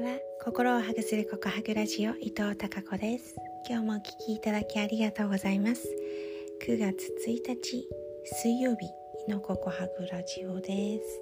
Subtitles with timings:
[0.00, 3.36] は心をハグするココハグラジオ伊藤孝子です。
[3.68, 5.86] 今日もお聞きいただきありがとうございます。
[6.66, 7.86] 9月1日
[8.24, 8.88] 水曜日
[9.30, 11.20] のココハグラジオです、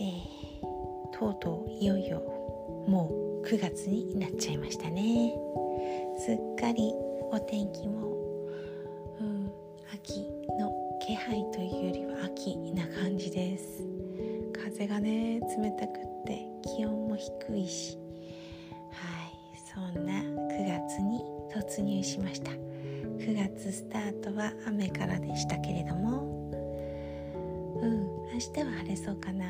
[0.00, 2.18] えー、とうとういよいよ
[2.88, 5.32] もう9月になっちゃいましたね。
[6.18, 6.92] すっかり
[7.30, 8.08] お天気も、
[9.20, 9.52] うん、
[9.94, 10.22] 秋
[10.58, 10.72] の
[11.06, 13.86] 気配というよりは秋な感じです。
[14.52, 17.98] 風がね冷たくって気温も低いし
[18.92, 21.22] はいそんな9月に
[21.54, 22.50] 突入しました。
[23.18, 26.22] 9月スタートは雨からでしたけれども
[27.82, 29.46] うん明日は晴れそうかな。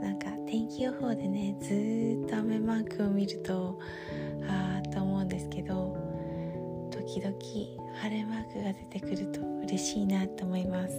[0.00, 3.78] なんか天気予報でねずっと雨マークを見ると
[4.48, 5.96] ああと思うんですけど
[6.90, 7.34] 時々
[8.00, 10.94] 晴れマークが出てくると嬉しいなと思います。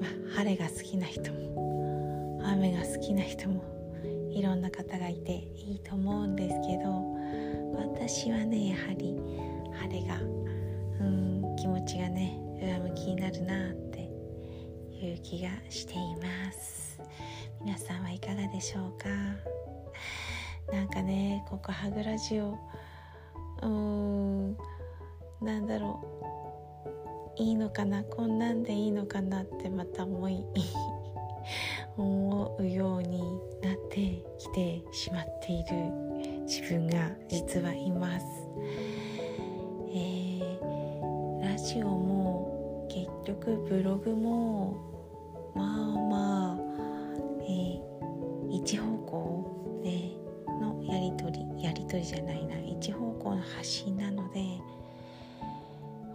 [0.00, 1.93] まあ晴れが好きな人も。
[2.44, 3.62] 雨が好きな人も
[4.30, 6.90] いろんな方がいていいと思うんですけど
[7.76, 9.16] 私はねやはり
[9.80, 10.20] 晴れが
[11.00, 14.10] うん気持ちがね上向きになるなって
[14.92, 17.00] いう気がしています。
[17.60, 19.08] 皆さんはいかがでしょうか？
[20.72, 22.58] なんかねここハグラジオ
[23.62, 24.56] うーん
[25.40, 26.02] なんだろ
[27.38, 27.42] う。
[27.42, 28.04] いいのかな？
[28.04, 30.44] こんなんでいいのかなってまた思い
[31.96, 33.22] 思うように
[33.62, 36.04] なってきてしまっている
[36.46, 38.26] 自分が実はいます、
[39.92, 44.76] えー、ラジオも結局ブログも
[45.54, 45.66] まあ
[46.10, 46.58] まあ、
[47.42, 50.24] えー、一方向で
[50.60, 54.40] のやり取りやり取りじゃないな一方向の発信なので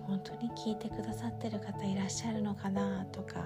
[0.07, 3.45] 本当に聞いてくださってる方いらっしゃるのかなとか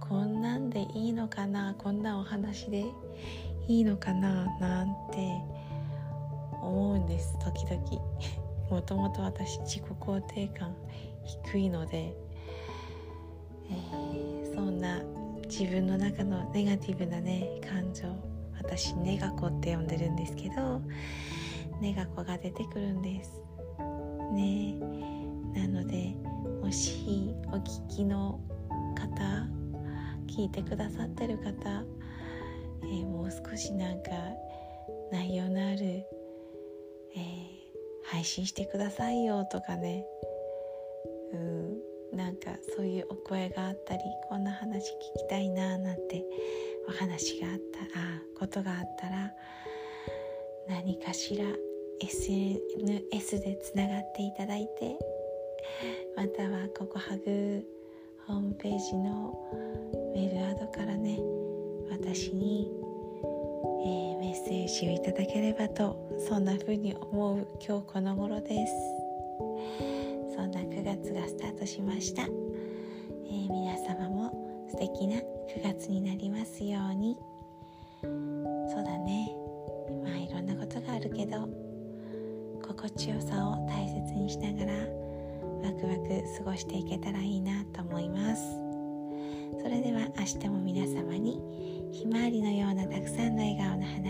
[0.00, 2.84] こんなんでいいのかなこんなお話で
[3.68, 5.40] いいのかななんて
[6.60, 7.82] 思うんです時々。
[8.70, 10.74] もともと私自己肯定感
[11.24, 12.14] 低いので、
[13.70, 15.00] えー、そんな
[15.44, 18.08] 自分の中のネガティブなね感情
[18.58, 20.80] 私ネガコって呼んでるんですけど
[21.80, 23.42] ネガコが出てくるんです。
[24.32, 24.74] ね。
[25.54, 26.14] なので
[26.62, 28.40] もしお聞きの
[30.36, 31.84] 聞いてくださってる方、
[32.82, 34.10] えー、もう少しなんか
[35.10, 37.24] 内容のある、えー、
[38.04, 40.06] 配信してくださいよとかね。
[41.34, 41.92] うん。
[42.16, 46.22] なんかそういうお声があったりこんな話聞きたいななんて
[46.86, 49.32] お話があったあことがあったら
[50.68, 51.44] 何かしら
[52.00, 54.98] SNS でつながっていただいて
[56.16, 57.64] またはここハグ
[58.26, 59.34] ホームページの
[60.14, 61.18] メールアドからね
[61.90, 62.70] 私に、
[63.84, 65.96] えー、メッセージをいただければと
[66.28, 68.72] そんな風に思う今日この頃です。
[70.34, 75.22] そんな9月がスタートしました、えー、皆様も素敵な9
[75.62, 77.18] 月になりますように。
[78.02, 79.34] そうだね。
[80.04, 81.48] まあいろんなことがあるけど
[82.62, 85.01] 心地よさを大切にしながら
[85.62, 88.42] ワクワク過ごしていけたらいいなと思います
[89.62, 91.40] それでは明日も皆様に
[91.92, 94.01] ひまわりのようなたくさんの笑顔の花。